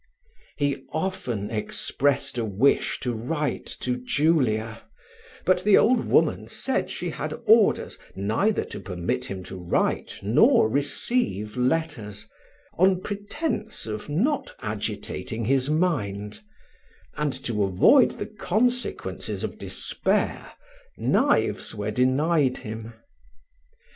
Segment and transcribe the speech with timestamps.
[0.57, 4.81] He often expressed a wish to write to Julia,
[5.45, 10.67] but the old woman said she had orders neither to permit him to write nor
[10.67, 12.27] receive letters
[12.79, 16.41] on pretence of not agitating his mind;
[17.15, 20.53] and to avoid the consequences of despair,
[20.97, 22.93] knives were denied him.